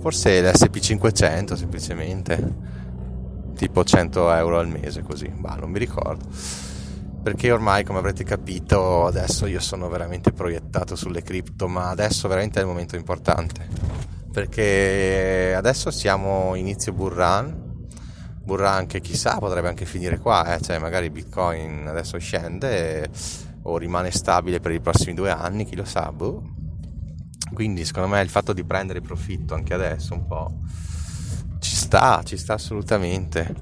Forse 0.00 0.42
l'SP500 0.42 1.54
semplicemente. 1.54 2.80
Tipo 3.54 3.84
100 3.84 4.32
euro 4.32 4.58
al 4.58 4.66
mese 4.66 5.02
così, 5.02 5.32
ma 5.36 5.54
non 5.54 5.70
mi 5.70 5.78
ricordo. 5.78 6.24
Perché 7.22 7.52
ormai, 7.52 7.84
come 7.84 8.00
avrete 8.00 8.24
capito, 8.24 9.06
adesso 9.06 9.46
io 9.46 9.60
sono 9.60 9.88
veramente 9.88 10.32
proiettato 10.32 10.96
sulle 10.96 11.22
cripto, 11.22 11.68
ma 11.68 11.90
adesso 11.90 12.26
veramente 12.26 12.58
è 12.58 12.62
il 12.62 12.68
momento 12.68 12.96
importante. 12.96 13.68
Perché 14.32 15.54
adesso 15.54 15.90
siamo 15.90 16.54
inizio 16.54 16.92
bull 16.92 17.12
run 17.12 17.70
Burra 18.44 18.72
anche 18.72 19.00
chissà, 19.00 19.38
potrebbe 19.38 19.68
anche 19.68 19.84
finire 19.84 20.18
qua, 20.18 20.56
eh? 20.56 20.60
cioè 20.60 20.78
magari 20.78 21.10
Bitcoin 21.10 21.86
adesso 21.86 22.18
scende 22.18 23.08
o 23.62 23.78
rimane 23.78 24.10
stabile 24.10 24.58
per 24.58 24.72
i 24.72 24.80
prossimi 24.80 25.14
due 25.14 25.30
anni, 25.30 25.64
chi 25.64 25.76
lo 25.76 25.84
sa, 25.84 26.10
boh. 26.10 26.42
Quindi 27.54 27.84
secondo 27.84 28.08
me 28.08 28.20
il 28.20 28.28
fatto 28.28 28.52
di 28.52 28.64
prendere 28.64 29.00
profitto 29.00 29.54
anche 29.54 29.74
adesso 29.74 30.14
un 30.14 30.26
po' 30.26 30.58
ci 31.60 31.76
sta, 31.76 32.22
ci 32.24 32.36
sta 32.36 32.54
assolutamente. 32.54 33.54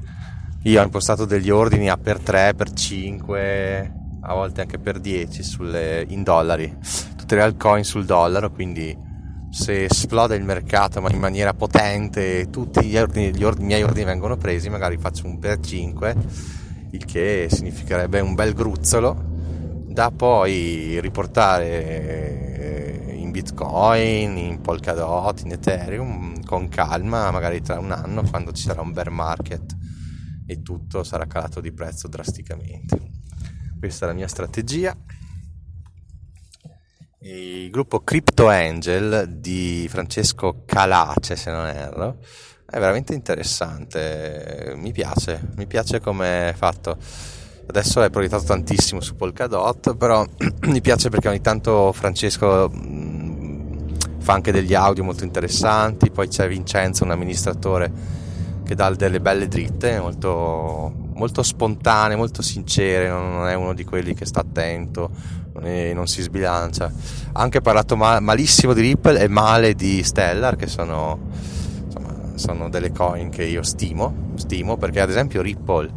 Io 0.63 0.81
ho 0.81 0.85
impostato 0.85 1.27
degli 1.27 1.51
ordini 1.51 1.91
a 1.91 1.99
per 1.99 2.19
3, 2.19 2.55
per 2.55 2.73
5, 2.73 3.93
a 4.23 4.35
volte 4.35 4.63
anche 4.63 4.79
per 4.79 4.99
10 4.99 5.43
sulle, 5.43 6.07
in 6.09 6.23
dollari, 6.23 6.75
tutte 7.17 7.35
le 7.35 7.43
altcoin 7.43 7.85
sul 7.85 8.07
dollaro, 8.07 8.51
quindi 8.51 8.97
se 9.51 9.85
esplode 9.85 10.37
il 10.37 10.45
mercato 10.45 11.01
ma 11.01 11.11
in 11.11 11.19
maniera 11.19 11.55
potente 11.55 12.49
tutti 12.51 12.85
gli, 12.85 12.97
ordini, 12.97 13.35
gli 13.35 13.43
ordini, 13.43 13.67
miei 13.67 13.83
ordini 13.83 14.05
vengono 14.05 14.37
presi 14.37 14.69
magari 14.69 14.97
faccio 14.97 15.27
un 15.27 15.39
per 15.39 15.61
5 15.61 16.17
il 16.93 17.05
che 17.05 17.49
significherebbe 17.51 18.21
un 18.21 18.35
bel 18.35 18.55
gruzzolo 18.55 19.29
da 19.87 20.11
poi 20.11 21.01
riportare 21.01 23.09
eh, 23.09 23.15
in 23.17 23.31
bitcoin 23.31 24.37
in 24.37 24.61
polkadot 24.61 25.43
in 25.43 25.53
ethereum 25.53 26.45
con 26.45 26.69
calma 26.69 27.31
magari 27.31 27.61
tra 27.61 27.79
un 27.79 27.91
anno 27.91 28.23
quando 28.23 28.53
ci 28.53 28.63
sarà 28.63 28.81
un 28.81 28.93
bear 28.93 29.11
market 29.11 29.79
e 30.51 30.63
tutto 30.63 31.05
sarà 31.05 31.27
calato 31.27 31.61
di 31.61 31.71
prezzo 31.71 32.09
drasticamente. 32.09 32.99
Questa 33.79 34.05
è 34.05 34.09
la 34.09 34.15
mia 34.15 34.27
strategia 34.27 34.97
il 37.23 37.69
gruppo 37.71 38.01
Crypto 38.01 38.49
Angel 38.49 39.29
di 39.29 39.87
Francesco 39.91 40.63
Calace, 40.65 41.37
se 41.37 41.51
non 41.51 41.67
erro, 41.67 42.17
è 42.65 42.79
veramente 42.79 43.13
interessante. 43.13 44.73
Mi 44.77 44.93
piace, 44.93 45.49
mi 45.57 45.67
piace 45.67 46.01
come 46.01 46.51
è 46.51 46.55
fatto. 46.55 46.97
Adesso 47.67 48.03
è 48.03 48.11
proiettato 48.11 48.45
tantissimo 48.45 49.01
su 49.01 49.17
Polkadot, 49.17 49.97
però 49.97 50.25
mi 50.67 50.81
piace 50.81 51.11
perché 51.11 51.29
ogni 51.29 51.43
tanto 51.43 51.93
Francesco 51.93 52.71
mm, 52.75 53.89
fa 54.19 54.33
anche 54.33 54.51
degli 54.51 54.75
audio 54.75 55.05
molto 55.05 55.25
interessanti. 55.25 56.11
Poi 56.11 56.27
c'è 56.27 56.49
Vincenzo, 56.49 57.05
un 57.05 57.11
amministratore 57.11 57.93
che 58.65 58.75
dà 58.75 58.89
delle 58.95 59.21
belle 59.21 59.47
dritte, 59.47 60.01
molto, 60.01 61.10
molto 61.21 61.43
spontanee, 61.43 62.17
molto 62.17 62.41
sincere, 62.41 63.11
non 63.11 63.47
è 63.47 63.53
uno 63.53 63.75
di 63.75 63.85
quelli 63.85 64.15
che 64.15 64.25
sta 64.25 64.41
attento 64.41 65.11
e 65.63 65.93
non 65.95 66.07
si 66.07 66.23
sbilancia. 66.23 66.91
Ha 67.33 67.41
anche 67.41 67.61
parlato 67.61 67.95
mal- 67.95 68.23
malissimo 68.23 68.73
di 68.73 68.81
Ripple 68.81 69.21
e 69.21 69.29
male 69.29 69.75
di 69.75 70.03
Stellar, 70.03 70.57
che 70.57 70.67
sono, 70.67 71.19
insomma, 71.85 72.15
sono 72.37 72.71
delle 72.71 72.91
coin 72.91 73.29
che 73.29 73.45
io 73.45 73.63
stimo, 73.63 74.33
stimo, 74.37 74.79
perché 74.79 75.01
ad 75.01 75.11
esempio 75.11 75.43
Ripple, 75.43 75.91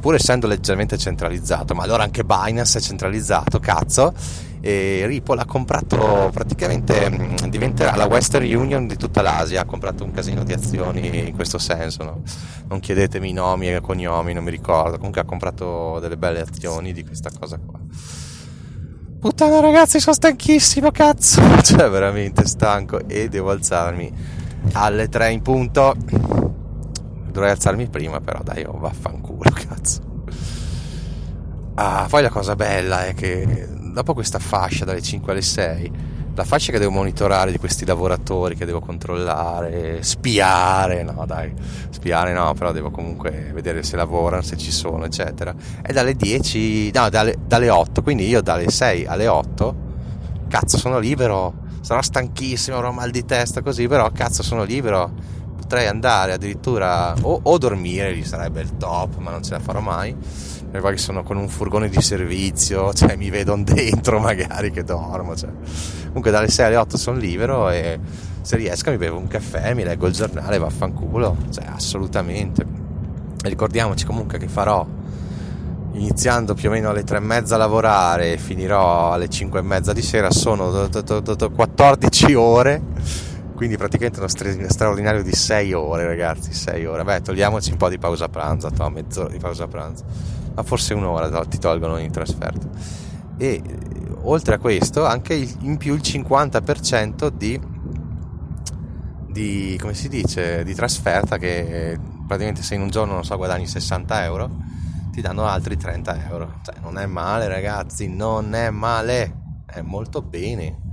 pur 0.00 0.14
essendo 0.14 0.46
leggermente 0.46 0.96
centralizzato, 0.96 1.74
ma 1.74 1.82
allora 1.82 2.02
anche 2.02 2.24
Binance 2.24 2.78
è 2.78 2.80
centralizzato, 2.80 3.58
cazzo, 3.58 4.14
e 4.60 5.04
Ripple 5.06 5.40
ha 5.40 5.44
comprato 5.46 6.30
praticamente 6.32 7.08
mm, 7.10 7.48
diventerà 7.48 7.96
la 7.96 8.06
Western 8.06 8.44
Union 8.44 8.86
di 8.86 8.96
tutta 8.96 9.22
l'Asia 9.22 9.62
ha 9.62 9.64
comprato 9.64 10.04
un 10.04 10.10
casino 10.10 10.44
di 10.44 10.52
azioni 10.52 11.28
in 11.28 11.34
questo 11.34 11.58
senso 11.58 12.04
no? 12.04 12.22
non 12.68 12.78
chiedetemi 12.78 13.32
nomi 13.32 13.72
e 13.72 13.80
cognomi 13.80 14.34
non 14.34 14.44
mi 14.44 14.50
ricordo 14.50 14.96
comunque 14.96 15.22
ha 15.22 15.24
comprato 15.24 15.98
delle 16.00 16.16
belle 16.18 16.40
azioni 16.40 16.92
di 16.92 17.04
questa 17.04 17.30
cosa 17.36 17.58
qua 17.58 17.78
Puttana 19.20 19.60
ragazzi, 19.60 20.00
sono 20.00 20.14
stanchissimo, 20.14 20.90
cazzo. 20.90 21.42
Cioè, 21.60 21.90
veramente 21.90 22.46
stanco 22.46 23.06
e 23.06 23.28
devo 23.28 23.50
alzarmi 23.50 24.10
alle 24.72 25.10
3 25.10 25.30
in 25.30 25.42
punto. 25.42 25.94
Dovrei 27.30 27.50
alzarmi 27.50 27.86
prima, 27.88 28.20
però 28.20 28.40
dai, 28.42 28.64
oh, 28.64 28.78
vaffanculo, 28.78 29.50
cazzo. 29.52 30.00
Ah, 31.74 32.06
poi 32.08 32.22
la 32.22 32.30
cosa 32.30 32.56
bella 32.56 33.04
è 33.04 33.12
che 33.12 33.68
dopo 33.92 34.14
questa 34.14 34.38
fascia 34.38 34.84
dalle 34.84 35.02
5 35.02 35.32
alle 35.32 35.42
6 35.42 35.92
la 36.34 36.44
fascia 36.44 36.72
che 36.72 36.78
devo 36.78 36.92
monitorare 36.92 37.50
di 37.50 37.58
questi 37.58 37.84
lavoratori 37.84 38.54
che 38.54 38.64
devo 38.64 38.80
controllare, 38.80 40.02
spiare, 40.02 41.02
no 41.02 41.24
dai, 41.26 41.52
spiare 41.90 42.32
no, 42.32 42.54
però 42.54 42.72
devo 42.72 42.90
comunque 42.90 43.50
vedere 43.52 43.82
se 43.82 43.96
lavorano, 43.96 44.40
se 44.40 44.56
ci 44.56 44.70
sono, 44.70 45.04
eccetera. 45.04 45.54
È 45.82 45.92
dalle 45.92 46.14
10, 46.14 46.92
no, 46.92 47.08
dalle, 47.10 47.36
dalle 47.46 47.68
8, 47.68 48.02
quindi 48.02 48.26
io 48.26 48.40
dalle 48.40 48.70
6 48.70 49.06
alle 49.06 49.26
8, 49.26 49.74
cazzo 50.48 50.78
sono 50.78 50.98
libero, 50.98 51.52
sarò 51.80 52.00
stanchissimo, 52.00 52.76
avrò 52.76 52.92
mal 52.92 53.10
di 53.10 53.24
testa 53.24 53.60
così, 53.60 53.86
però 53.86 54.10
cazzo 54.10 54.42
sono 54.42 54.62
libero, 54.62 55.12
potrei 55.56 55.88
andare 55.88 56.32
addirittura 56.32 57.12
o, 57.20 57.40
o 57.42 57.58
dormire, 57.58 58.12
lì 58.12 58.24
sarebbe 58.24 58.60
il 58.62 58.76
top, 58.76 59.16
ma 59.18 59.30
non 59.30 59.42
ce 59.42 59.50
la 59.50 59.60
farò 59.60 59.80
mai 59.80 60.16
e 60.72 60.78
poi 60.78 60.96
sono 60.98 61.22
con 61.22 61.36
un 61.36 61.48
furgone 61.48 61.88
di 61.88 62.00
servizio, 62.00 62.92
cioè 62.94 63.16
mi 63.16 63.30
vedono 63.30 63.62
dentro 63.64 64.20
magari 64.20 64.70
che 64.70 64.84
dormo. 64.84 65.34
Cioè. 65.34 65.50
Comunque 66.06 66.30
dalle 66.30 66.48
6 66.48 66.66
alle 66.66 66.76
8 66.76 66.96
sono 66.96 67.18
libero 67.18 67.70
e 67.70 67.98
se 68.40 68.56
riesco 68.56 68.90
mi 68.90 68.96
bevo 68.96 69.18
un 69.18 69.26
caffè, 69.26 69.74
mi 69.74 69.84
leggo 69.84 70.06
il 70.06 70.12
giornale, 70.12 70.58
vaffanculo, 70.58 71.36
cioè 71.50 71.64
assolutamente. 71.66 72.62
E 73.42 73.48
ricordiamoci 73.48 74.04
comunque 74.04 74.38
che 74.38 74.48
farò 74.48 74.86
iniziando 75.92 76.54
più 76.54 76.68
o 76.68 76.72
meno 76.72 76.90
alle 76.90 77.02
3 77.02 77.16
e 77.16 77.20
mezza 77.20 77.56
a 77.56 77.58
lavorare 77.58 78.38
finirò 78.38 79.12
alle 79.12 79.28
5 79.28 79.58
e 79.58 79.62
mezza 79.62 79.92
di 79.92 80.02
sera, 80.02 80.30
sono 80.30 80.88
14 80.88 82.34
ore 82.34 82.82
quindi 83.54 83.76
praticamente 83.76 84.20
uno 84.20 84.28
straordinario 84.28 85.22
di 85.22 85.32
6 85.34 85.72
ore 85.74 86.06
ragazzi 86.06 86.52
6 86.52 86.86
ore 86.86 87.04
beh 87.04 87.20
togliamoci 87.20 87.72
un 87.72 87.76
po' 87.76 87.90
di 87.90 87.98
pausa 87.98 88.28
pranzo 88.28 88.70
mezz'ora 88.90 89.28
di 89.28 89.38
pausa 89.38 89.66
pranzo 89.66 90.04
ma 90.60 90.62
forse 90.62 90.94
un'ora 90.94 91.44
ti 91.46 91.58
tolgono 91.58 91.98
in 91.98 92.10
trasferta. 92.10 92.68
E 93.38 93.62
oltre 94.22 94.56
a 94.56 94.58
questo, 94.58 95.06
anche 95.06 95.34
in 95.34 95.78
più 95.78 95.94
il 95.94 96.00
50% 96.00 97.28
di, 97.28 97.58
di, 99.26 99.78
come 99.80 99.94
si 99.94 100.08
dice, 100.08 100.62
di 100.62 100.74
trasferta 100.74 101.38
che 101.38 101.98
praticamente 102.26 102.62
se 102.62 102.74
in 102.74 102.82
un 102.82 102.90
giorno, 102.90 103.14
non 103.14 103.24
so, 103.24 103.36
guadagni 103.36 103.66
60 103.66 104.24
euro, 104.24 104.50
ti 105.10 105.20
danno 105.20 105.46
altri 105.46 105.76
30 105.76 106.28
euro. 106.28 106.60
Cioè, 106.62 106.76
non 106.82 106.98
è 106.98 107.06
male, 107.06 107.48
ragazzi, 107.48 108.08
non 108.08 108.54
è 108.54 108.70
male, 108.70 109.62
è 109.66 109.80
molto 109.80 110.20
bene. 110.20 110.88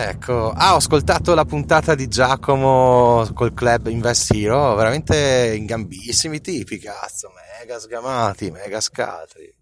Ecco, 0.00 0.52
ah, 0.52 0.74
ho 0.74 0.76
ascoltato 0.76 1.34
la 1.34 1.44
puntata 1.44 1.96
di 1.96 2.06
Giacomo 2.06 3.28
col 3.34 3.52
club 3.52 3.88
Invest 3.88 4.32
Hero, 4.32 4.76
veramente 4.76 5.56
ingambissimi 5.56 6.40
tipi, 6.40 6.78
cazzo, 6.78 7.32
mega 7.58 7.80
sgamati, 7.80 8.48
mega 8.52 8.80
scatri. 8.80 9.52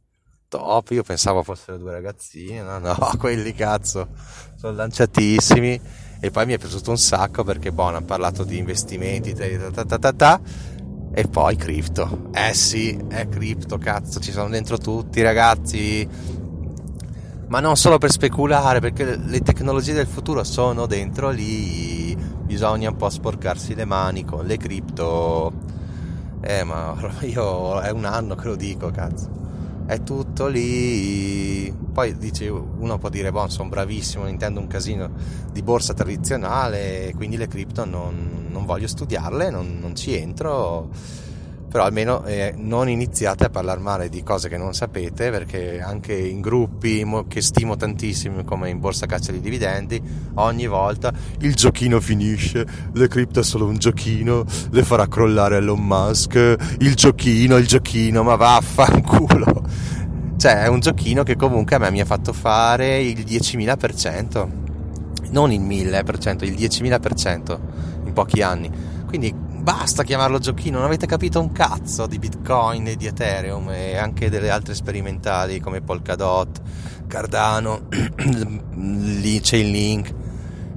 Top, 0.46 0.90
io 0.90 1.02
pensavo 1.02 1.42
fossero 1.42 1.78
due 1.78 1.92
ragazzini, 1.92 2.58
no, 2.58 2.78
no, 2.78 2.94
quelli 3.18 3.54
cazzo, 3.54 4.08
sono 4.56 4.74
lanciatissimi. 4.74 5.80
E 6.20 6.30
poi 6.30 6.44
mi 6.44 6.52
è 6.52 6.58
piaciuto 6.58 6.90
un 6.90 6.98
sacco 6.98 7.42
perché, 7.42 7.72
boh, 7.72 7.84
hanno 7.84 8.02
parlato 8.02 8.44
di 8.44 8.58
investimenti, 8.58 9.32
ta, 9.32 9.84
ta, 9.86 9.98
ta, 9.98 10.12
ta, 10.12 10.40
e 11.14 11.28
poi 11.28 11.56
cripto. 11.56 12.28
Eh 12.34 12.52
sì, 12.52 12.94
è 13.08 13.26
cripto, 13.26 13.78
cazzo, 13.78 14.20
ci 14.20 14.32
sono 14.32 14.50
dentro 14.50 14.76
tutti, 14.76 15.22
ragazzi. 15.22 16.44
Ma 17.48 17.60
non 17.60 17.76
solo 17.76 17.98
per 17.98 18.10
speculare, 18.10 18.80
perché 18.80 19.16
le 19.16 19.40
tecnologie 19.40 19.92
del 19.92 20.06
futuro 20.06 20.44
sono 20.44 20.86
dentro 20.86 21.30
lì. 21.30 22.16
Bisogna 22.16 22.90
un 22.90 22.96
po' 22.96 23.10
sporcarsi 23.10 23.74
le 23.74 23.84
mani 23.84 24.24
con 24.24 24.44
le 24.44 24.56
cripto 24.56 25.74
eh, 26.46 26.62
ma 26.64 26.94
io 27.22 27.80
è 27.80 27.90
un 27.90 28.04
anno 28.04 28.34
che 28.34 28.46
lo 28.46 28.56
dico, 28.56 28.90
cazzo. 28.90 29.28
è 29.86 30.02
tutto 30.02 30.46
lì. 30.46 31.72
Poi 31.92 32.16
dice, 32.16 32.48
uno 32.48 32.98
può 32.98 33.08
dire, 33.08 33.32
boh, 33.32 33.48
sono 33.48 33.68
bravissimo, 33.68 34.26
intendo 34.28 34.60
un 34.60 34.66
casino 34.66 35.10
di 35.52 35.62
borsa 35.62 35.94
tradizionale, 35.94 37.12
quindi 37.16 37.36
le 37.36 37.48
cripto 37.48 37.84
non, 37.84 38.46
non 38.48 38.64
voglio 38.64 38.86
studiarle, 38.86 39.50
non, 39.50 39.78
non 39.80 39.96
ci 39.96 40.14
entro 40.14 40.90
però 41.68 41.84
almeno 41.84 42.24
eh, 42.24 42.54
non 42.56 42.88
iniziate 42.88 43.44
a 43.44 43.50
parlare 43.50 43.80
male 43.80 44.08
di 44.08 44.22
cose 44.22 44.48
che 44.48 44.56
non 44.56 44.74
sapete 44.74 45.30
perché 45.30 45.80
anche 45.80 46.14
in 46.14 46.40
gruppi 46.40 47.04
che 47.28 47.42
stimo 47.42 47.76
tantissimo 47.76 48.44
come 48.44 48.70
in 48.70 48.78
borsa 48.78 49.06
caccia 49.06 49.32
di 49.32 49.40
dividendi 49.40 50.00
ogni 50.34 50.66
volta 50.66 51.12
il 51.40 51.54
giochino 51.54 52.00
finisce 52.00 52.66
le 52.92 53.08
cripto 53.08 53.40
è 53.40 53.42
solo 53.42 53.66
un 53.66 53.76
giochino 53.76 54.44
le 54.70 54.82
farà 54.84 55.08
crollare 55.08 55.56
Elon 55.56 55.84
Musk 55.84 56.34
il 56.78 56.94
giochino 56.94 57.56
il 57.56 57.66
giochino 57.66 58.22
ma 58.22 58.36
vaffanculo. 58.36 59.94
Cioè 60.36 60.64
è 60.64 60.66
un 60.68 60.80
giochino 60.80 61.22
che 61.22 61.34
comunque 61.34 61.76
a 61.76 61.78
me 61.78 61.90
mi 61.90 62.00
ha 62.00 62.04
fatto 62.04 62.32
fare 62.34 63.00
il 63.00 63.20
10.000% 63.20 64.64
non 65.30 65.50
il 65.50 65.60
1000% 65.60 66.44
il 66.44 66.52
10.000% 66.52 67.58
in 68.04 68.12
pochi 68.12 68.42
anni. 68.42 68.70
Quindi 69.06 69.34
basta 69.66 70.04
chiamarlo 70.04 70.38
giochino, 70.38 70.76
non 70.76 70.86
avete 70.86 71.06
capito 71.06 71.40
un 71.40 71.50
cazzo 71.50 72.06
di 72.06 72.20
Bitcoin 72.20 72.86
e 72.86 72.94
di 72.94 73.06
Ethereum 73.06 73.68
e 73.70 73.96
anche 73.96 74.30
delle 74.30 74.48
altre 74.48 74.76
sperimentali 74.76 75.58
come 75.58 75.80
Polkadot, 75.80 76.62
Cardano, 77.08 77.88
Chainlink. 79.42 80.14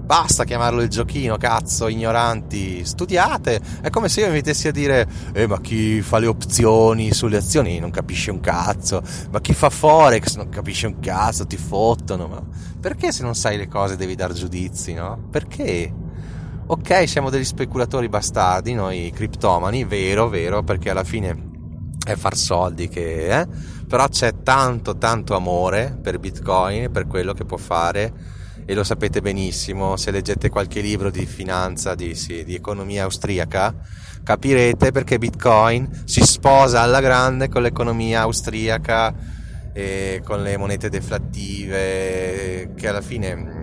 Basta 0.06 0.44
chiamarlo 0.44 0.82
il 0.82 0.90
giochino, 0.90 1.38
cazzo, 1.38 1.88
ignoranti. 1.88 2.84
Studiate. 2.84 3.62
È 3.80 3.92
come 3.92 4.10
se 4.10 4.22
io 4.22 4.28
mi 4.30 4.34
mettessi 4.34 4.68
a 4.68 4.72
dire, 4.72 5.08
eh, 5.34 5.46
ma 5.46 5.62
chi 5.62 6.02
fa 6.02 6.18
le 6.18 6.26
opzioni 6.26 7.14
sulle 7.14 7.38
azioni 7.38 7.78
non 7.78 7.92
capisce 7.92 8.32
un 8.32 8.40
cazzo. 8.40 9.04
Ma 9.30 9.40
chi 9.40 9.54
fa 9.54 9.70
Forex 9.70 10.36
non 10.36 10.50
capisce 10.50 10.88
un 10.88 10.98
cazzo, 10.98 11.46
ti 11.46 11.58
fottono. 11.58 12.28
Ma 12.28 12.42
perché 12.80 13.12
se 13.12 13.22
non 13.22 13.36
sai 13.36 13.56
le 13.58 13.68
cose 13.68 13.96
devi 13.96 14.16
dar 14.16 14.34
giudizi, 14.34 14.94
no? 14.94 15.28
Perché? 15.30 16.08
Ok 16.72 17.08
siamo 17.08 17.32
degli 17.32 17.46
speculatori 17.46 18.10
bastardi 18.10 18.76
noi 18.76 19.12
criptomani 19.12 19.86
vero 19.86 20.30
vero 20.30 20.62
perché 20.62 20.92
alla 20.92 21.04
fine 21.04 21.48
è 22.06 22.14
far 22.14 22.36
soldi 22.36 22.88
che 22.88 23.40
eh? 23.40 23.48
però 23.88 24.08
c'è 24.08 24.44
tanto 24.44 24.96
tanto 24.96 25.36
amore 25.36 25.98
per 26.00 26.20
bitcoin 26.20 26.92
per 26.92 27.08
quello 27.08 27.34
che 27.34 27.44
può 27.44 27.58
fare 27.58 28.14
e 28.68 28.76
lo 28.76 28.84
sapete 28.84 29.20
benissimo 29.20 29.98
se 29.98 30.12
leggete 30.12 30.50
qualche 30.50 30.80
libro 30.82 31.10
di 31.10 31.26
finanza 31.26 31.96
di, 31.96 32.14
sì, 32.14 32.44
di 32.44 32.54
economia 32.54 33.06
austriaca 33.06 33.74
capirete 34.22 34.92
perché 34.92 35.18
bitcoin 35.18 36.04
si 36.06 36.22
sposa 36.22 36.82
alla 36.82 37.02
grande 37.02 37.50
con 37.50 37.64
l'economia 37.64 38.22
austriaca 38.22 39.16
e 39.74 40.22
con 40.24 40.44
le 40.44 40.56
monete 40.56 40.90
deflattive 40.90 42.74
che 42.76 42.88
alla 42.88 43.02
fine 43.02 43.59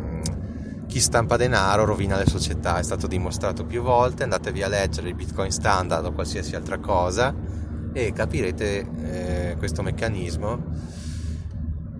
chi 0.96 1.02
stampa 1.02 1.36
denaro 1.36 1.84
rovina 1.84 2.16
le 2.16 2.24
società, 2.24 2.78
è 2.78 2.82
stato 2.82 3.06
dimostrato 3.06 3.66
più 3.66 3.82
volte, 3.82 4.22
andatevi 4.22 4.62
a 4.62 4.68
leggere 4.68 5.10
il 5.10 5.14
Bitcoin 5.14 5.50
Standard 5.50 6.06
o 6.06 6.12
qualsiasi 6.12 6.56
altra 6.56 6.78
cosa 6.78 7.34
e 7.92 8.14
capirete 8.14 8.86
eh, 9.02 9.56
questo 9.58 9.82
meccanismo. 9.82 10.58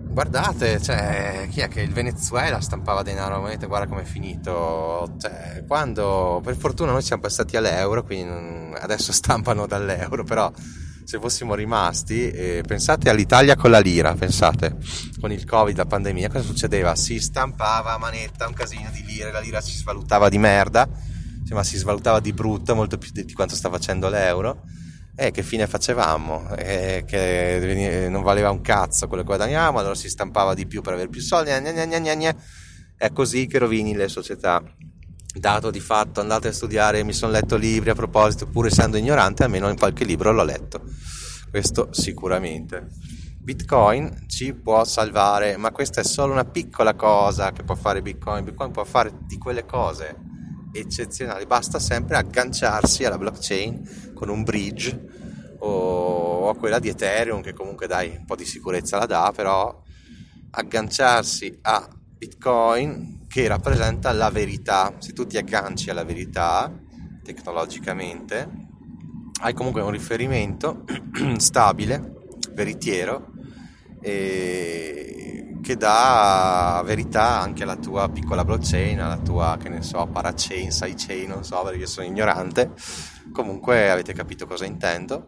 Guardate, 0.09 0.81
cioè, 0.81 1.47
chi 1.51 1.59
è 1.59 1.67
che 1.67 1.81
il 1.81 1.93
Venezuela 1.93 2.59
stampava 2.59 3.03
denaro 3.03 3.39
monete, 3.39 3.67
guarda 3.67 3.85
com'è 3.85 4.03
finito. 4.03 5.13
Cioè, 5.19 5.63
quando 5.67 6.41
per 6.43 6.55
fortuna 6.55 6.91
noi 6.91 7.03
siamo 7.03 7.21
passati 7.21 7.55
all'euro, 7.55 8.01
quindi 8.01 8.75
adesso 8.79 9.11
stampano 9.13 9.67
dall'euro, 9.67 10.23
però 10.23 10.51
se 11.07 11.19
fossimo 11.19 11.55
rimasti, 11.55 12.29
eh, 12.29 12.63
pensate 12.67 13.09
all'Italia 13.09 13.55
con 13.55 13.71
la 13.71 13.79
lira, 13.79 14.13
pensate, 14.13 14.75
con 15.21 15.31
il 15.31 15.45
Covid, 15.45 15.77
la 15.77 15.85
pandemia, 15.85 16.27
cosa 16.27 16.43
succedeva? 16.43 16.97
Si 16.97 17.17
stampava 17.21 17.93
a 17.93 17.97
manetta 17.97 18.45
un 18.45 18.53
casino 18.53 18.89
di 18.91 19.05
lire, 19.05 19.31
la 19.31 19.39
lira 19.39 19.61
si 19.61 19.71
svalutava 19.71 20.27
di 20.27 20.37
merda, 20.37 20.85
ma 21.51 21.63
si 21.63 21.77
svalutava 21.77 22.19
di 22.19 22.33
brutto, 22.33 22.75
molto 22.75 22.97
più 22.97 23.11
di 23.13 23.31
quanto 23.31 23.55
sta 23.55 23.69
facendo 23.69 24.09
l'euro. 24.09 24.63
E 25.15 25.31
che 25.31 25.43
fine 25.43 25.65
facevamo? 25.65 26.53
E 26.57 27.05
che 27.07 28.07
non 28.09 28.21
valeva 28.21 28.51
un 28.51 28.59
cazzo 28.59 29.07
quello 29.07 29.23
che 29.23 29.29
guadagniamo, 29.29 29.79
allora 29.79 29.95
si 29.95 30.09
stampava 30.09 30.53
di 30.53 30.67
più 30.67 30.81
per 30.81 30.91
avere 30.91 31.07
più 31.07 31.21
soldi. 31.21 31.51
Gna 31.51 31.85
gna 31.85 31.99
gna 31.99 32.35
È 32.97 33.13
così 33.13 33.47
che 33.47 33.59
rovini 33.59 33.95
le 33.95 34.09
società 34.09 34.61
dato 35.39 35.71
di 35.71 35.79
fatto 35.79 36.19
andate 36.21 36.49
a 36.49 36.51
studiare, 36.51 37.03
mi 37.03 37.13
sono 37.13 37.31
letto 37.31 37.55
libri 37.55 37.89
a 37.89 37.95
proposito, 37.95 38.47
pur 38.47 38.67
essendo 38.67 38.97
ignorante, 38.97 39.43
almeno 39.43 39.69
in 39.69 39.77
qualche 39.77 40.05
libro 40.05 40.31
l'ho 40.31 40.43
letto. 40.43 40.83
Questo 41.49 41.89
sicuramente. 41.91 42.87
Bitcoin 43.39 44.25
ci 44.27 44.53
può 44.53 44.83
salvare, 44.83 45.55
ma 45.55 45.71
questa 45.71 46.01
è 46.01 46.03
solo 46.03 46.33
una 46.33 46.43
piccola 46.43 46.95
cosa 46.95 47.51
che 47.51 47.63
può 47.63 47.75
fare 47.75 48.01
Bitcoin. 48.01 48.43
Bitcoin 48.43 48.71
può 48.71 48.83
fare 48.83 49.11
di 49.25 49.37
quelle 49.37 49.65
cose 49.65 50.17
eccezionali, 50.73 51.45
basta 51.45 51.79
sempre 51.79 52.17
agganciarsi 52.17 53.05
alla 53.05 53.17
blockchain 53.17 54.11
con 54.13 54.29
un 54.29 54.43
bridge 54.43 55.15
o 55.59 56.49
a 56.49 56.55
quella 56.55 56.79
di 56.79 56.89
Ethereum 56.89 57.41
che 57.41 57.53
comunque 57.53 57.87
dai 57.87 58.15
un 58.17 58.25
po' 58.25 58.35
di 58.35 58.45
sicurezza 58.45 58.97
la 58.97 59.05
dà, 59.05 59.31
però 59.33 59.81
agganciarsi 60.51 61.59
a 61.61 61.87
Bitcoin 62.17 63.16
che 63.37 63.47
rappresenta 63.47 64.11
la 64.13 64.31
verità. 64.31 64.95
Se 64.97 65.13
tu 65.13 65.27
ti 65.27 65.37
agganci 65.37 65.91
alla 65.91 66.03
verità 66.03 66.73
tecnologicamente, 67.21 68.49
hai 69.41 69.53
comunque 69.53 69.83
un 69.83 69.91
riferimento 69.91 70.83
stabile, 71.37 72.15
veritiero, 72.53 73.33
che 74.01 75.75
dà 75.77 76.81
verità 76.83 77.39
anche 77.39 77.61
alla 77.61 77.75
tua 77.75 78.09
piccola 78.09 78.43
blockchain, 78.43 78.99
alla 78.99 79.19
tua, 79.19 79.55
che 79.61 79.69
ne 79.69 79.83
so, 79.83 80.03
parachain, 80.07 80.71
sidechain, 80.71 81.29
non 81.29 81.43
so 81.43 81.61
perché 81.61 81.85
sono 81.85 82.07
ignorante. 82.07 82.71
Comunque 83.31 83.91
avete 83.91 84.13
capito 84.13 84.47
cosa 84.47 84.65
intendo 84.65 85.27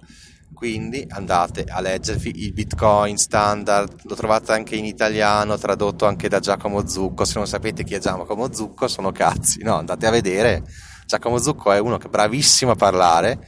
quindi 0.54 1.06
andate 1.10 1.66
a 1.68 1.80
leggervi 1.80 2.44
il 2.44 2.54
Bitcoin 2.54 3.18
Standard, 3.18 4.02
lo 4.04 4.16
trovate 4.16 4.52
anche 4.52 4.76
in 4.76 4.86
italiano, 4.86 5.58
tradotto 5.58 6.06
anche 6.06 6.28
da 6.28 6.40
Giacomo 6.40 6.88
Zucco, 6.88 7.26
se 7.26 7.34
non 7.38 7.48
sapete 7.48 7.84
chi 7.84 7.94
è 7.94 8.00
Giacomo 8.00 8.54
Zucco 8.54 8.88
sono 8.88 9.12
cazzi, 9.12 9.64
no, 9.64 9.76
andate 9.78 10.06
a 10.08 10.12
vedere, 10.12 10.64
Giacomo 11.06 11.38
Zucco 11.38 11.72
è 11.72 11.80
uno 11.80 11.98
che 11.98 12.08
è 12.08 12.10
bravissimo 12.10 12.72
a 12.72 12.76
parlare, 12.76 13.48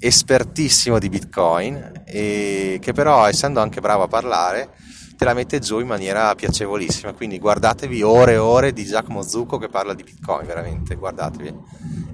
espertissimo 0.00 0.98
di 0.98 1.08
Bitcoin 1.08 2.02
e 2.04 2.78
che 2.80 2.92
però 2.92 3.26
essendo 3.26 3.60
anche 3.60 3.80
bravo 3.80 4.04
a 4.04 4.08
parlare 4.08 4.70
te 5.18 5.24
la 5.24 5.34
mette 5.34 5.58
giù 5.58 5.80
in 5.80 5.88
maniera 5.88 6.32
piacevolissima, 6.36 7.12
quindi 7.12 7.40
guardatevi 7.40 8.02
ore 8.02 8.34
e 8.34 8.36
ore 8.36 8.72
di 8.72 8.84
Giacomo 8.84 9.22
Zucco 9.22 9.58
che 9.58 9.68
parla 9.68 9.92
di 9.92 10.04
Bitcoin, 10.04 10.46
veramente, 10.46 10.94
guardatevi. 10.94 11.52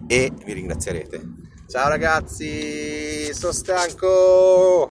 E 0.07 0.33
vi 0.42 0.53
ringrazierete. 0.55 1.23
Ciao 1.74 1.88
ragazzi, 1.88 3.34
sono 3.34 3.50
stanco! 3.50 4.74